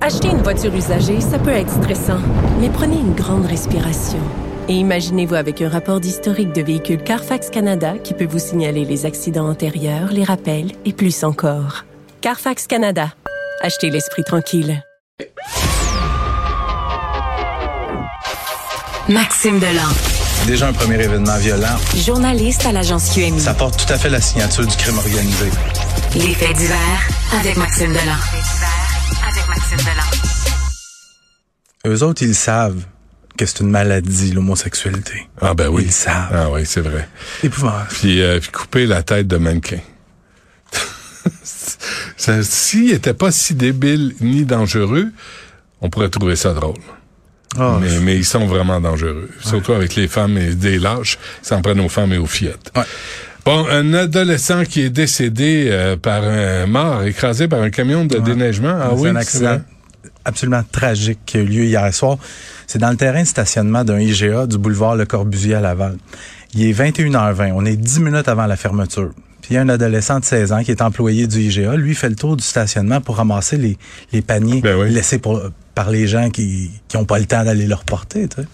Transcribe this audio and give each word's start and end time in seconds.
Acheter 0.00 0.30
une 0.30 0.42
voiture 0.42 0.74
usagée, 0.74 1.20
ça 1.20 1.38
peut 1.38 1.52
être 1.52 1.70
stressant, 1.70 2.18
mais 2.60 2.68
prenez 2.70 2.96
une 2.96 3.14
grande 3.14 3.46
respiration. 3.46 4.18
Et 4.68 4.72
imaginez-vous 4.72 5.36
avec 5.36 5.62
un 5.62 5.68
rapport 5.68 6.00
d'historique 6.00 6.52
de 6.52 6.60
véhicule 6.60 7.00
Carfax 7.00 7.50
Canada 7.50 7.94
qui 8.02 8.12
peut 8.12 8.26
vous 8.26 8.40
signaler 8.40 8.84
les 8.84 9.06
accidents 9.06 9.48
antérieurs, 9.48 10.10
les 10.10 10.24
rappels 10.24 10.72
et 10.84 10.92
plus 10.92 11.22
encore. 11.22 11.84
Carfax 12.20 12.66
Canada. 12.66 13.12
Achetez 13.60 13.90
l'esprit 13.90 14.24
tranquille. 14.24 14.82
Maxime 19.08 19.60
Delan. 19.60 19.88
Déjà 20.48 20.66
un 20.66 20.72
premier 20.72 21.00
événement 21.00 21.36
violent. 21.38 21.76
Journaliste 21.94 22.66
à 22.66 22.72
l'agence 22.72 23.10
QMI. 23.14 23.38
Ça 23.38 23.54
porte 23.54 23.86
tout 23.86 23.92
à 23.92 23.98
fait 23.98 24.10
la 24.10 24.20
signature 24.20 24.66
du 24.66 24.76
crime 24.76 24.98
organisé. 24.98 25.48
Les 26.16 26.34
faits 26.34 26.56
divers 26.56 27.08
avec 27.38 27.56
Maxime 27.56 27.92
Delan. 27.92 28.81
Delan. 29.76 30.02
Eux 31.86 32.02
autres, 32.02 32.22
ils 32.22 32.34
savent 32.34 32.84
que 33.36 33.46
c'est 33.46 33.60
une 33.60 33.70
maladie, 33.70 34.32
l'homosexualité. 34.32 35.26
Ah 35.40 35.54
ben 35.54 35.68
oui. 35.68 35.84
Ils 35.86 35.92
savent. 35.92 36.30
Ah 36.32 36.50
oui, 36.50 36.66
c'est 36.66 36.80
vrai. 36.80 37.08
Épouvantable. 37.42 37.88
Puis, 37.90 38.22
euh, 38.22 38.38
puis 38.40 38.50
couper 38.50 38.86
la 38.86 39.02
tête 39.02 39.26
de 39.26 39.36
mannequin. 39.36 39.80
S'il 42.16 42.92
était 42.92 43.14
pas 43.14 43.32
si 43.32 43.54
débile 43.54 44.14
ni 44.20 44.44
dangereux, 44.44 45.10
on 45.80 45.90
pourrait 45.90 46.10
trouver 46.10 46.36
ça 46.36 46.52
drôle. 46.52 46.78
Ah, 47.58 47.78
mais, 47.80 48.00
mais 48.00 48.16
ils 48.16 48.24
sont 48.24 48.46
vraiment 48.46 48.80
dangereux. 48.80 49.28
Surtout 49.40 49.72
avec 49.72 49.94
les 49.94 50.08
femmes 50.08 50.38
et 50.38 50.54
des 50.54 50.78
lâches. 50.78 51.18
Ils 51.42 51.46
s'en 51.48 51.60
prennent 51.60 51.80
aux 51.80 51.88
femmes 51.88 52.12
et 52.12 52.18
aux 52.18 52.26
fillettes. 52.26 52.70
Ouais. 52.74 52.84
Bon, 53.44 53.66
un 53.68 53.92
adolescent 53.94 54.64
qui 54.64 54.82
est 54.82 54.90
décédé 54.90 55.66
euh, 55.68 55.96
par 55.96 56.22
un 56.22 56.66
mort, 56.66 57.02
écrasé 57.02 57.48
par 57.48 57.60
un 57.60 57.70
camion 57.70 58.04
de 58.04 58.18
déneigement. 58.18 58.76
Ah 58.80 58.90
c'est 58.94 59.00
oui, 59.02 59.08
un 59.08 59.16
accident 59.16 59.60
absolument 60.24 60.62
tragique 60.70 61.18
qui 61.26 61.38
a 61.38 61.40
eu 61.40 61.46
lieu 61.46 61.64
hier 61.64 61.92
soir. 61.92 62.18
C'est 62.68 62.78
dans 62.78 62.90
le 62.90 62.96
terrain 62.96 63.22
de 63.22 63.26
stationnement 63.26 63.82
d'un 63.84 63.98
IGA 63.98 64.46
du 64.46 64.58
boulevard 64.58 64.94
Le 64.94 65.06
Corbusier 65.06 65.54
à 65.54 65.60
Laval. 65.60 65.96
Il 66.54 66.62
est 66.62 66.72
21h20. 66.72 67.52
On 67.54 67.64
est 67.64 67.76
10 67.76 68.00
minutes 68.00 68.28
avant 68.28 68.46
la 68.46 68.56
fermeture. 68.56 69.10
Puis 69.40 69.50
il 69.50 69.54
y 69.54 69.56
a 69.56 69.62
un 69.62 69.68
adolescent 69.68 70.20
de 70.20 70.24
16 70.24 70.52
ans 70.52 70.62
qui 70.62 70.70
est 70.70 70.80
employé 70.80 71.26
du 71.26 71.40
IGA. 71.40 71.74
Lui 71.74 71.96
fait 71.96 72.08
le 72.08 72.14
tour 72.14 72.36
du 72.36 72.44
stationnement 72.44 73.00
pour 73.00 73.16
ramasser 73.16 73.56
les, 73.56 73.76
les 74.12 74.22
paniers 74.22 74.60
Ben 74.60 74.76
oui. 74.78 74.90
laissés 74.90 75.18
pour, 75.18 75.42
par 75.74 75.90
les 75.90 76.06
gens 76.06 76.30
qui 76.30 76.70
n'ont 76.94 77.04
pas 77.04 77.18
le 77.18 77.26
temps 77.26 77.42
d'aller 77.42 77.66
leur 77.66 77.84
porter. 77.84 78.28
tu 78.28 78.42
sais. 78.42 78.48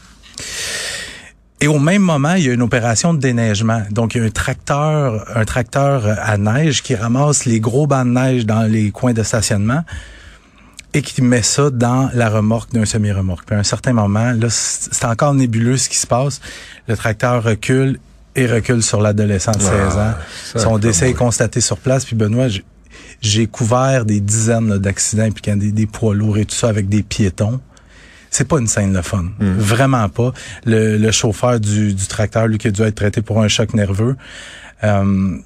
Et 1.61 1.67
au 1.67 1.79
même 1.81 2.03
moment, 2.03 2.35
il 2.35 2.45
y 2.45 2.51
a 2.51 2.53
une 2.53 2.63
opération 2.63 3.15
de 3.15 3.19
déneigement. 3.19 3.83
Donc, 3.91 4.15
il 4.15 4.19
y 4.19 4.21
a 4.21 4.25
un 4.25 4.31
tracteur, 4.31 5.25
un 5.35 5.45
tracteur 5.45 6.05
à 6.23 6.39
neige 6.39 6.83
qui 6.83 6.95
ramasse 6.95 7.45
les 7.47 7.59
gros 7.59 7.87
bancs 7.89 8.07
de 8.07 8.13
neige 8.13 8.47
dans 8.47 8.63
les 8.63 8.91
coins 8.93 9.13
de 9.13 9.23
stationnement 9.25 9.83
et 10.95 11.03
qui 11.03 11.21
met 11.21 11.43
ça 11.43 11.71
dans 11.71 12.11
la 12.15 12.31
remorque 12.31 12.73
d'un 12.73 12.85
semi-remorque. 12.85 13.45
Puis 13.45 13.57
à 13.57 13.59
un 13.59 13.63
certain 13.65 13.93
moment, 13.93 14.33
là, 14.33 14.47
c'est 14.51 15.05
encore 15.05 15.35
nébuleux 15.35 15.77
ce 15.77 15.89
qui 15.89 15.97
se 15.97 16.07
passe. 16.07 16.41
Le 16.87 16.97
tracteur 16.97 17.43
recule 17.43 17.99
et 18.37 18.47
recule 18.47 18.83
sur 18.83 19.01
l'adolescent 19.01 19.53
de 19.53 19.61
16 19.61 19.71
Ah, 19.73 20.11
ans. 20.11 20.59
Son 20.59 20.79
décès 20.79 21.11
est 21.11 21.15
constaté 21.15 21.61
sur 21.61 21.77
place. 21.79 22.05
Puis 22.05 22.15
Benoît, 22.17 22.47
j'ai- 23.21 23.47
couvert 23.49 24.05
des 24.05 24.21
dizaines 24.21 24.79
d'accidents 24.79 25.29
puis 25.33 25.53
des, 25.57 25.73
des 25.73 25.87
poids 25.87 26.15
lourds 26.15 26.39
et 26.39 26.45
tout 26.45 26.55
ça 26.55 26.69
avec 26.69 26.89
des 26.89 27.03
piétons. 27.03 27.61
C'est 28.31 28.47
pas 28.47 28.59
une 28.59 28.67
scène 28.67 28.93
le 28.93 29.03
fun. 29.03 29.27
Vraiment 29.41 30.09
pas. 30.09 30.33
Le, 30.65 30.97
le 30.97 31.11
chauffeur 31.13 31.59
du, 31.61 31.95
du 31.95 32.07
tracteur, 32.07 32.47
lui, 32.47 32.59
qui 32.59 32.69
a 32.69 32.71
dû 32.71 32.83
être 32.83 32.95
traité 32.95 33.23
pour 33.23 33.41
un 33.43 33.49
choc 33.49 33.75
nerveux. 33.75 34.17
Euh, 34.85 35.37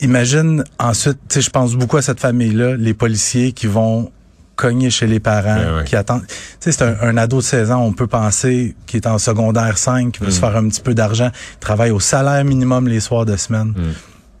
imagine 0.00 0.64
ensuite, 0.78 1.18
tu 1.28 1.34
sais, 1.34 1.40
je 1.40 1.50
pense 1.50 1.74
beaucoup 1.74 1.96
à 1.96 2.02
cette 2.02 2.20
famille-là, 2.20 2.76
les 2.76 2.94
policiers 2.94 3.52
qui 3.52 3.66
vont 3.66 4.10
cogner 4.56 4.90
chez 4.90 5.06
les 5.06 5.20
parents, 5.20 5.78
ouais. 5.78 5.84
qui 5.84 5.96
attendent. 5.96 6.26
Tu 6.26 6.34
sais, 6.60 6.72
c'est 6.72 6.82
un, 6.82 6.96
un 7.00 7.16
ado 7.16 7.38
de 7.38 7.42
16 7.42 7.70
ans, 7.70 7.82
on 7.82 7.92
peut 7.94 8.06
penser, 8.06 8.74
qui 8.86 8.98
est 8.98 9.06
en 9.06 9.18
secondaire 9.18 9.78
5, 9.78 10.12
qui 10.12 10.20
veut 10.22 10.30
se 10.30 10.38
faire 10.38 10.54
un 10.56 10.68
petit 10.68 10.82
peu 10.82 10.92
d'argent, 10.94 11.30
travaille 11.60 11.90
au 11.92 12.00
salaire 12.00 12.44
minimum 12.44 12.86
les 12.86 13.00
soirs 13.00 13.24
de 13.24 13.36
semaine, 13.36 13.72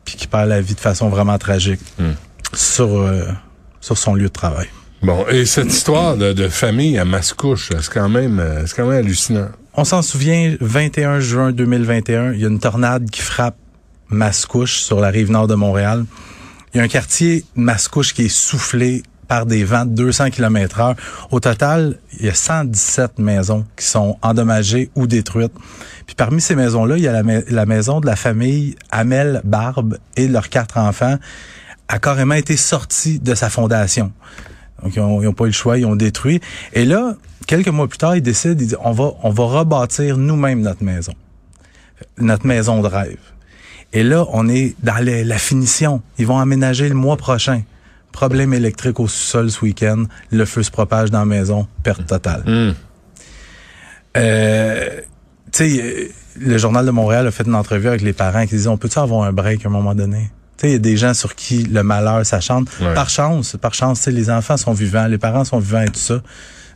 puis 0.04 0.16
qui 0.16 0.26
perd 0.26 0.48
la 0.48 0.60
vie 0.60 0.74
de 0.74 0.80
façon 0.80 1.08
vraiment 1.08 1.38
tragique 1.38 1.80
sur, 2.52 3.00
euh, 3.00 3.24
sur 3.80 3.96
son 3.96 4.14
lieu 4.14 4.24
de 4.28 4.32
travail. 4.32 4.68
Bon, 5.02 5.26
et 5.28 5.46
cette 5.46 5.72
histoire 5.72 6.16
de, 6.16 6.48
famille 6.48 6.98
à 6.98 7.06
Mascouche, 7.06 7.70
c'est 7.70 7.88
quand 7.88 8.10
même, 8.10 8.38
euh, 8.38 8.66
c'est 8.66 8.76
quand 8.76 8.86
même 8.86 8.98
hallucinant. 8.98 9.48
On 9.74 9.84
s'en 9.84 10.02
souvient, 10.02 10.56
21 10.60 11.20
juin 11.20 11.52
2021, 11.52 12.32
il 12.34 12.40
y 12.40 12.44
a 12.44 12.48
une 12.48 12.58
tornade 12.58 13.08
qui 13.08 13.22
frappe 13.22 13.56
Mascouche 14.10 14.80
sur 14.80 15.00
la 15.00 15.08
rive 15.08 15.30
nord 15.30 15.46
de 15.46 15.54
Montréal. 15.54 16.04
Il 16.74 16.78
y 16.78 16.80
a 16.80 16.82
un 16.82 16.88
quartier 16.88 17.46
Mascouche 17.54 18.12
qui 18.12 18.26
est 18.26 18.28
soufflé 18.28 19.02
par 19.26 19.46
des 19.46 19.64
vents 19.64 19.86
de 19.86 19.94
200 19.94 20.30
km 20.30 20.80
heure. 20.80 20.96
Au 21.30 21.40
total, 21.40 21.98
il 22.18 22.26
y 22.26 22.28
a 22.28 22.34
117 22.34 23.20
maisons 23.20 23.64
qui 23.76 23.86
sont 23.86 24.18
endommagées 24.20 24.90
ou 24.96 25.06
détruites. 25.06 25.54
Puis 26.04 26.14
parmi 26.14 26.42
ces 26.42 26.56
maisons-là, 26.56 26.96
il 26.98 27.02
y 27.02 27.08
a 27.08 27.22
la, 27.22 27.22
la 27.48 27.64
maison 27.64 28.00
de 28.00 28.06
la 28.06 28.16
famille 28.16 28.74
Amel 28.90 29.40
Barbe 29.44 29.96
et 30.16 30.28
leurs 30.28 30.50
quatre 30.50 30.76
enfants 30.76 31.16
a 31.88 31.98
carrément 31.98 32.34
été 32.34 32.56
sortie 32.56 33.18
de 33.18 33.34
sa 33.34 33.48
fondation. 33.48 34.12
Donc, 34.82 34.94
ils 34.96 35.00
ont, 35.00 35.20
ils 35.22 35.28
ont 35.28 35.32
pas 35.32 35.44
eu 35.44 35.48
le 35.48 35.52
choix, 35.52 35.78
ils 35.78 35.86
ont 35.86 35.96
détruit. 35.96 36.40
Et 36.72 36.84
là, 36.84 37.14
quelques 37.46 37.68
mois 37.68 37.88
plus 37.88 37.98
tard, 37.98 38.16
ils 38.16 38.22
décident, 38.22 38.52
ils 38.54 38.56
disent, 38.56 38.76
on 38.82 38.92
va, 38.92 39.12
on 39.22 39.30
va 39.30 39.44
rebâtir 39.44 40.16
nous-mêmes 40.16 40.60
notre 40.60 40.82
maison. 40.84 41.12
Notre 42.18 42.46
maison 42.46 42.80
de 42.80 42.86
rêve. 42.88 43.18
Et 43.92 44.02
là, 44.02 44.24
on 44.32 44.48
est 44.48 44.74
dans 44.82 45.02
les- 45.04 45.24
la 45.24 45.38
finition. 45.38 46.00
Ils 46.18 46.26
vont 46.26 46.38
aménager 46.38 46.88
le 46.88 46.94
mois 46.94 47.16
prochain. 47.16 47.62
Problème 48.12 48.54
électrique 48.54 48.98
au 49.00 49.06
sous-sol 49.08 49.50
ce 49.50 49.60
week-end. 49.64 50.04
Le 50.30 50.44
feu 50.44 50.62
se 50.62 50.70
propage 50.70 51.10
dans 51.10 51.18
la 51.20 51.24
maison. 51.24 51.66
Perte 51.82 52.06
totale. 52.06 52.42
Hum. 52.46 52.74
Euh, 54.16 55.00
tu 55.52 55.64
sais, 55.80 56.10
le 56.38 56.58
Journal 56.58 56.84
de 56.86 56.90
Montréal 56.90 57.26
a 57.26 57.30
fait 57.30 57.44
une 57.46 57.54
entrevue 57.54 57.88
avec 57.88 58.02
les 58.02 58.12
parents 58.12 58.42
qui 58.46 58.54
disaient, 58.56 58.68
on 58.68 58.76
peut-tu 58.78 58.98
avoir 58.98 59.22
un 59.24 59.32
break 59.32 59.64
à 59.64 59.68
un 59.68 59.72
moment 59.72 59.94
donné? 59.94 60.30
Tu 60.60 60.66
sais, 60.66 60.68
il 60.68 60.72
y 60.72 60.76
a 60.76 60.78
des 60.78 60.98
gens 60.98 61.14
sur 61.14 61.34
qui 61.34 61.62
le 61.62 61.82
malheur. 61.82 62.16
Ouais. 62.18 62.94
Par 62.94 63.08
chance, 63.08 63.56
par 63.58 63.72
chance, 63.72 64.06
les 64.08 64.28
enfants 64.28 64.58
sont 64.58 64.74
vivants, 64.74 65.06
les 65.06 65.16
parents 65.16 65.44
sont 65.44 65.58
vivants 65.58 65.80
et 65.80 65.88
tout 65.88 65.98
ça. 66.00 66.20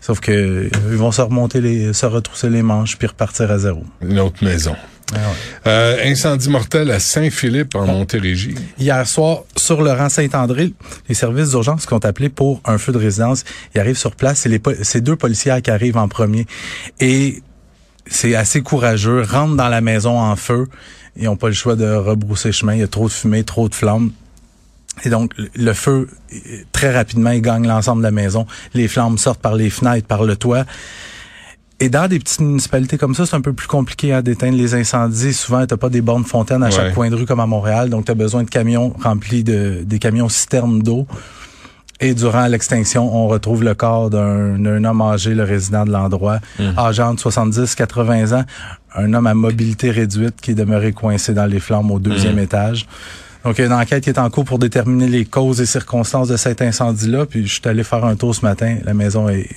Sauf 0.00 0.20
que 0.20 0.32
euh, 0.32 0.70
ils 0.90 0.96
vont 0.96 1.12
se 1.12 1.20
remonter 1.20 1.60
les, 1.60 1.92
se 1.92 2.06
retrousser 2.06 2.48
les 2.48 2.62
manches 2.62 2.96
puis 2.96 3.06
repartir 3.06 3.50
à 3.50 3.58
zéro. 3.58 3.84
Une 4.00 4.18
autre 4.20 4.42
maison. 4.42 4.74
Ah 5.12 5.16
ouais. 5.16 5.70
Euh, 5.70 6.10
incendie 6.10 6.48
mortel 6.48 6.90
à 6.90 6.98
Saint-Philippe 6.98 7.74
en 7.74 7.84
Montérégie. 7.84 8.54
Hier 8.78 9.06
soir, 9.06 9.42
sur 9.54 9.82
le 9.82 9.92
rang 9.92 10.08
Saint-André, 10.08 10.72
les 11.10 11.14
services 11.14 11.50
d'urgence 11.50 11.84
qui 11.84 11.92
ont 11.92 12.04
appelé 12.04 12.30
pour 12.30 12.62
un 12.64 12.78
feu 12.78 12.92
de 12.92 12.98
résidence, 12.98 13.44
ils 13.74 13.80
arrivent 13.80 13.98
sur 13.98 14.16
place. 14.16 14.40
C'est 14.40 14.48
les 14.48 14.62
c'est 14.80 15.02
deux 15.02 15.16
policiers 15.16 15.60
qui 15.62 15.70
arrivent 15.70 15.98
en 15.98 16.08
premier. 16.08 16.46
Et 17.00 17.42
c'est 18.06 18.34
assez 18.34 18.62
courageux, 18.62 19.22
rentrent 19.22 19.56
dans 19.56 19.68
la 19.68 19.82
maison 19.82 20.18
en 20.18 20.36
feu. 20.36 20.68
Ils 21.16 21.25
n'ont 21.25 21.36
pas 21.36 21.48
le 21.48 21.54
choix 21.54 21.76
de 21.76 21.84
rebrousser 21.94 22.50
chemin. 22.52 22.75
Il 22.75 22.80
y 22.80 22.82
a 22.82 22.88
trop 22.88 23.06
de 23.08 23.12
fumée, 23.12 23.44
trop 23.44 23.69
de 23.69 23.75
flammes. 23.75 24.10
Et 25.04 25.10
donc, 25.10 25.32
le- 25.54 25.72
feu, 25.72 26.08
très 26.72 26.92
rapidement, 26.94 27.30
il 27.30 27.41
gagne 27.42 27.66
l'ensemble 27.66 27.98
de 28.02 28.04
la 28.06 28.10
maison. 28.12 28.47
Les 28.75 28.86
flammes 28.88 29.19
sortent 29.19 29.41
par 29.41 29.54
les 29.54 29.70
fenêtres, 29.70 30.06
par 30.06 30.25
le 30.25 30.37
toit. 30.37 30.64
Et 31.81 31.88
dans 31.88 32.06
des 32.06 32.20
petites 32.20 32.40
municipalités 32.40 32.96
comme 32.96 33.14
ça, 33.14 33.26
c'est 33.26 33.34
un 33.34 33.40
peu 33.40 33.52
plus 33.52 33.66
compliqué 33.66 34.12
à 34.12 34.22
d'éteindre 34.22 34.56
les 34.56 34.75
incendies. 34.75 35.34
Souvent, 35.34 35.66
t'as 35.66 35.76
pas 35.76 35.88
des 35.88 36.00
bornes 36.00 36.25
fontaines 36.25 36.62
à 36.62 36.66
Ouais. 36.66 36.72
chaque 36.72 36.94
coin 36.94 37.11
de 37.11 37.16
rue 37.16 37.26
comme 37.26 37.40
à 37.40 37.46
Montréal, 37.46 37.90
donc 37.90 38.05
tu 38.05 38.12
as 38.12 38.14
besoin 38.14 38.44
de 38.44 38.49
camions 38.49 38.94
remplis 39.02 39.43
de 39.43 39.82
des 39.84 39.99
camions 39.99 40.28
citernes 40.28 40.81
d'eau. 40.81 41.06
Et 42.04 42.12
durant 42.12 42.46
l'extinction, 42.48 43.16
on 43.16 43.28
retrouve 43.28 43.64
le 43.64 43.74
corps 43.74 44.10
d'un 44.10 44.84
homme 44.84 45.00
âgé, 45.00 45.34
le 45.34 45.42
résident 45.42 45.86
de 45.86 45.90
l'endroit, 45.90 46.38
âgé 46.76 47.02
entre 47.02 47.30
70-80 47.30 48.34
ans, 48.34 48.44
un 48.94 49.14
homme 49.14 49.26
à 49.26 49.32
mobilité 49.32 49.90
réduite 49.90 50.34
qui 50.38 50.50
est 50.50 50.54
demeuré 50.54 50.92
coincé 50.92 51.32
dans 51.32 51.46
les 51.46 51.60
flammes 51.60 51.90
au 51.90 51.98
deuxième 51.98 52.38
étage. 52.38 52.86
Donc, 53.42 53.56
il 53.56 53.62
y 53.62 53.64
a 53.64 53.68
une 53.68 53.72
enquête 53.72 54.04
qui 54.04 54.10
est 54.10 54.18
en 54.18 54.28
cours 54.28 54.44
pour 54.44 54.58
déterminer 54.58 55.08
les 55.08 55.24
causes 55.24 55.62
et 55.62 55.66
circonstances 55.66 56.28
de 56.28 56.36
cet 56.36 56.60
incendie-là. 56.60 57.24
Puis, 57.24 57.46
je 57.46 57.54
suis 57.54 57.62
allé 57.64 57.82
faire 57.82 58.04
un 58.04 58.16
tour 58.16 58.34
ce 58.34 58.44
matin. 58.44 58.76
La 58.84 58.92
maison 58.92 59.30
est 59.30 59.48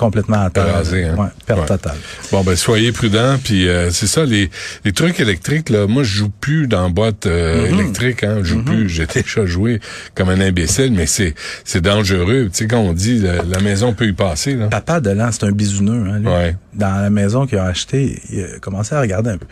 complètement 0.00 0.42
à 0.46 0.50
terre. 0.50 0.64
Hein? 0.78 1.14
Ouais, 1.16 1.26
perte 1.46 1.60
Ouais. 1.60 1.66
totale. 1.66 1.96
Bon, 2.32 2.42
ben 2.42 2.56
soyez 2.56 2.90
prudents. 2.90 3.36
Puis 3.42 3.68
euh, 3.68 3.90
c'est 3.90 4.06
ça, 4.06 4.24
les, 4.24 4.50
les 4.84 4.92
trucs 4.92 5.20
électriques, 5.20 5.68
là, 5.68 5.86
moi, 5.86 6.02
je 6.02 6.16
joue 6.16 6.30
plus 6.40 6.66
dans 6.66 6.90
boîte 6.90 7.26
euh, 7.26 7.66
Mm-hmm. 7.68 7.74
électrique. 7.74 8.24
Hein, 8.24 8.38
je 8.42 8.44
joue 8.54 8.62
plus. 8.64 8.88
J'ai 8.88 9.06
déjà 9.06 9.44
joué 9.46 9.80
comme 10.14 10.28
un 10.30 10.40
imbécile, 10.40 10.92
mais 10.92 11.06
c'est 11.06 11.34
c'est 11.64 11.80
dangereux. 11.82 12.48
Tu 12.52 12.58
sais, 12.58 12.66
quand 12.66 12.80
on 12.80 12.92
dit 12.94 13.18
la, 13.20 13.42
la 13.42 13.60
maison 13.60 13.92
peut 13.92 14.06
y 14.06 14.12
passer, 14.12 14.54
là. 14.54 14.66
Papa 14.68 15.00
de 15.00 15.10
l'an, 15.10 15.30
c'est 15.30 15.44
un 15.44 15.52
bisouneux. 15.52 16.08
Hein, 16.10 16.18
lui. 16.20 16.26
Ouais. 16.28 16.56
Dans 16.72 17.00
la 17.02 17.10
maison 17.10 17.46
qu'il 17.46 17.58
a 17.58 17.64
acheté, 17.66 18.20
il 18.30 18.44
a 18.44 18.58
commencé 18.60 18.94
à 18.94 19.00
regarder 19.00 19.30
un 19.30 19.38
peu. 19.38 19.46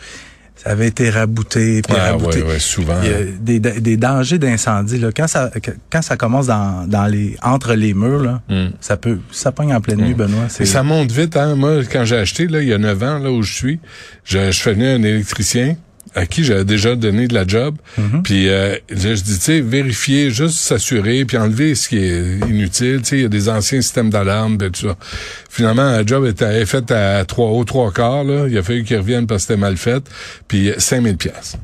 Ça 0.61 0.71
avait 0.71 0.87
été 0.87 1.09
rabouté, 1.09 1.81
puis 1.81 1.95
Ah, 1.97 2.11
rabouté. 2.11 2.41
ouais, 2.41 2.49
ouais, 2.49 2.59
souvent. 2.59 2.99
Il 3.01 3.09
y 3.09 3.13
a 3.13 3.59
des, 3.59 3.59
des 3.79 3.95
dangers 3.97 4.37
d'incendie. 4.39 4.97
Là. 4.99 5.09
Quand 5.15 5.27
ça 5.27 5.49
quand 5.89 6.01
ça 6.01 6.17
commence 6.17 6.47
dans, 6.47 6.85
dans 6.85 7.05
les 7.05 7.37
entre 7.41 7.73
les 7.75 7.93
murs, 7.93 8.21
là, 8.23 8.41
Mm. 8.49 8.71
ça 8.81 8.97
peut 8.97 9.19
ça 9.31 9.51
pogne 9.53 9.73
en 9.73 9.79
pleine 9.79 10.01
nuit, 10.01 10.13
Benoît. 10.13 10.45
Et 10.45 10.49
C'est 10.49 10.65
ça 10.65 10.83
monte 10.83 11.11
vite, 11.11 11.37
hein. 11.37 11.55
Moi, 11.55 11.83
quand 11.89 12.03
j'ai 12.03 12.17
acheté, 12.17 12.47
là, 12.47 12.61
il 12.61 12.67
y 12.67 12.73
a 12.73 12.77
neuf 12.77 13.01
ans, 13.03 13.19
là, 13.19 13.31
où 13.31 13.41
je 13.41 13.53
suis, 13.53 13.79
je, 14.25 14.51
je 14.51 14.59
fais 14.61 14.73
venir 14.73 14.95
un 14.99 15.03
électricien 15.03 15.77
à 16.15 16.25
qui 16.25 16.43
j'avais 16.43 16.65
déjà 16.65 16.95
donné 16.95 17.27
de 17.27 17.33
la 17.33 17.45
job. 17.47 17.75
Puis 18.23 18.49
euh, 18.49 18.75
là, 18.89 19.15
je 19.15 19.21
dis, 19.21 19.35
tu 19.35 19.41
sais, 19.41 19.61
vérifier, 19.61 20.31
juste 20.31 20.59
s'assurer, 20.59 21.25
puis 21.25 21.37
enlever 21.37 21.75
ce 21.75 21.89
qui 21.89 21.97
est 21.97 22.39
inutile. 22.47 23.01
Tu 23.01 23.09
sais, 23.09 23.17
il 23.17 23.21
y 23.21 23.25
a 23.25 23.29
des 23.29 23.49
anciens 23.49 23.81
systèmes 23.81 24.09
d'alarme, 24.09 24.57
ben, 24.57 24.71
tout 24.71 24.87
ça. 24.87 24.95
Finalement, 25.49 25.91
la 25.91 26.05
job 26.05 26.25
était 26.25 26.65
faite 26.65 26.91
à 26.91 27.25
trois 27.25 27.49
hauts, 27.49 27.63
trois 27.63 27.91
quarts. 27.91 28.23
Là. 28.23 28.47
Il 28.49 28.57
a 28.57 28.63
fallu 28.63 28.83
qu'il 28.83 28.97
revienne 28.97 29.27
parce 29.27 29.43
que 29.43 29.47
c'était 29.49 29.59
mal 29.59 29.77
fait. 29.77 30.03
Puis 30.47 30.71
5000 30.77 31.17
pièces. 31.17 31.57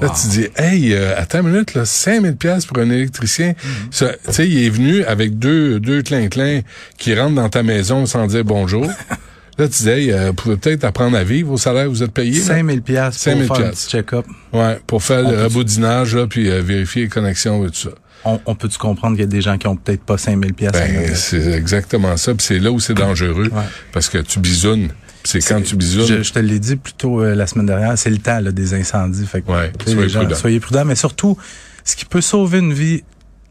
Là, 0.00 0.10
tu 0.20 0.26
dis, 0.26 0.46
hey, 0.56 0.92
euh, 0.92 1.16
attends 1.16 1.40
une 1.42 1.50
minute, 1.50 1.74
là, 1.74 1.84
5000 1.84 2.36
pièces 2.36 2.66
pour 2.66 2.78
un 2.78 2.90
électricien. 2.90 3.54
Ça, 3.92 4.12
Tu 4.26 4.32
sais, 4.32 4.48
il 4.48 4.64
est 4.64 4.70
venu 4.70 5.04
avec 5.04 5.38
deux, 5.38 5.78
deux 5.78 6.02
clin-clin 6.02 6.62
qui 6.98 7.14
rentrent 7.14 7.36
dans 7.36 7.48
ta 7.48 7.62
maison 7.62 8.04
sans 8.06 8.26
dire 8.26 8.44
bonjour. 8.44 8.90
là, 9.58 9.68
tu 9.68 9.82
dis, 9.82 9.88
hey, 9.88 10.12
euh, 10.12 10.26
vous 10.28 10.34
pouvez 10.34 10.56
peut-être 10.56 10.84
apprendre 10.84 11.16
à 11.16 11.24
vivre 11.24 11.52
au 11.52 11.58
salaire 11.58 11.84
que 11.84 11.88
vous 11.90 12.02
êtes 12.02 12.12
payé. 12.12 12.38
là? 12.38 12.44
5000 12.44 12.82
pièces 12.82 13.14
pour 13.14 13.22
5000 13.22 13.46
faire 13.46 13.56
un 13.56 13.70
petit 13.70 13.88
check-up. 13.88 14.26
Ouais, 14.52 14.78
pour 14.86 15.02
faire 15.02 15.24
On 15.26 15.30
le 15.30 16.16
là, 16.16 16.26
puis 16.26 16.50
euh, 16.50 16.60
vérifier 16.62 17.02
les 17.02 17.08
connexions 17.08 17.64
et 17.66 17.68
tout 17.70 17.74
ça. 17.74 17.90
On, 18.26 18.40
on 18.46 18.54
peut-tu 18.54 18.78
comprendre 18.78 19.16
qu'il 19.16 19.24
y 19.24 19.28
a 19.28 19.30
des 19.30 19.42
gens 19.42 19.58
qui 19.58 19.66
ont 19.66 19.76
peut-être 19.76 20.02
pas 20.02 20.16
5000 20.16 20.54
pièces 20.54 20.74
à 20.74 20.80
Ben, 20.86 21.00
mettre? 21.00 21.16
c'est 21.16 21.52
exactement 21.52 22.16
ça. 22.16 22.34
Puis 22.34 22.46
c'est 22.46 22.58
là 22.58 22.72
où 22.72 22.80
c'est 22.80 22.94
dangereux. 22.94 23.48
Ouais. 23.52 23.62
Parce 23.92 24.08
que 24.08 24.18
tu 24.18 24.38
bisounes. 24.40 24.88
C'est 25.24 25.40
quand 25.40 25.60
tu 25.62 25.76
bisounes. 25.76 26.06
Je, 26.06 26.22
je 26.22 26.32
te 26.32 26.38
l'ai 26.38 26.58
dit 26.58 26.76
plus 26.76 26.92
tôt 26.94 27.22
euh, 27.22 27.34
la 27.34 27.46
semaine 27.46 27.66
dernière, 27.66 27.96
c'est 27.98 28.10
le 28.10 28.18
temps 28.18 28.40
là, 28.40 28.50
des 28.52 28.74
incendies. 28.74 29.26
Fait 29.26 29.42
que, 29.42 29.50
Ouais, 29.50 29.72
soyez 29.86 30.08
gens, 30.08 30.34
soyez 30.34 30.60
prudents, 30.60 30.84
mais 30.84 30.94
surtout, 30.96 31.36
ce 31.84 31.96
qui 31.96 32.04
peut 32.06 32.20
sauver 32.20 32.58
une 32.58 32.72
vie, 32.72 33.02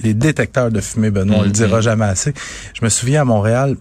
les 0.01 0.13
détecteurs 0.13 0.71
de 0.71 0.81
fumée, 0.81 1.11
Benoît, 1.11 1.38
on 1.38 1.41
le 1.41 1.47
Mhm. 1.47 1.53
dira 1.53 1.81
jamais 1.81 2.06
assez. 2.06 2.33
Je 2.73 2.83
me 2.83 2.89
souviens 2.89 3.21
à 3.21 3.25
Montréal, 3.25 3.75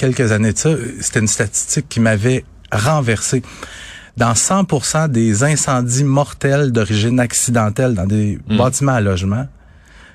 quelques 0.00 0.32
années 0.32 0.52
de 0.54 0.58
ça, 0.58 0.70
c'était 1.00 1.20
une 1.20 1.28
statistique 1.28 1.86
qui 1.88 2.00
m'avait 2.00 2.44
renversé. 2.72 3.42
Dans 4.16 4.32
100% 4.34 5.08
des 5.08 5.44
incendies 5.44 6.04
mortels 6.04 6.72
d'origine 6.72 7.20
accidentelle 7.20 7.94
dans 7.94 8.06
des 8.06 8.38
Mhm. 8.48 8.56
bâtiments 8.56 8.92
à 8.94 9.00
logement, 9.00 9.46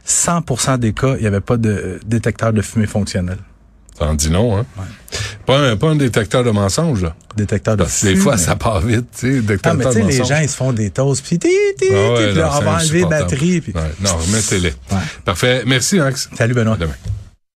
100% 0.06 0.78
des 0.78 0.94
cas, 0.94 1.16
il 1.18 1.22
n'y 1.22 1.28
avait 1.28 1.40
pas 1.42 1.58
de 1.58 2.00
détecteur 2.06 2.52
de 2.54 2.62
fumée 2.62 2.88
fonctionnel. 2.88 3.38
T'en 3.98 4.14
dis 4.14 4.30
non, 4.30 4.58
hein? 4.58 4.66
Pas, 5.46 5.58
un, 5.60 5.78
pas 5.78 5.88
un 5.90 5.96
détecteur 5.96 6.44
de 6.44 6.52
mensonges, 6.52 7.04
là. 7.04 7.16
Détecteur 7.38 7.78
de 7.78 7.84
Parce 7.84 8.02
que 8.02 8.08
des 8.08 8.12
fumée. 8.12 8.24
fois, 8.24 8.38
ça 8.38 8.56
part 8.56 8.82
vite, 8.82 9.06
tu 9.18 9.32
sais, 9.32 9.38
Ah, 9.38 9.42
détecteur 9.42 9.74
mais 9.76 9.86
tu 9.86 10.02
de 10.02 10.08
les 10.08 10.24
gens, 10.26 10.40
ils 10.42 10.50
se 10.50 10.58
font 10.58 10.74
des 10.74 10.90
toasts, 10.90 11.24
puis 11.26 11.40
ti, 11.40 11.48
ti, 11.78 11.86
Ah 11.92 11.94
ouais, 11.96 12.28
puis 12.28 12.36
là, 12.36 12.44
non, 12.44 12.50
on 12.58 12.62
va 12.62 12.72
enlever 12.72 12.72
la 12.72 12.76
insupportable. 12.76 13.10
batterie. 13.24 13.62
Puis... 13.62 13.74
Ouais, 13.74 13.82
non, 14.02 14.18
remettez-les. 14.18 14.74
Parfait. 15.24 15.64
Merci, 15.66 16.00
Max. 16.00 16.30
Salut, 16.38 16.54
Benoît. 16.54 16.74
À 16.76 16.78
demain. 16.78 16.94